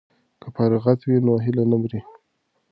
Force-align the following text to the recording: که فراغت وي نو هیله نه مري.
که 0.41 0.47
فراغت 0.55 0.99
وي 1.03 1.17
نو 1.25 1.33
هیله 1.43 1.63
نه 1.71 1.77
مري. 1.81 1.99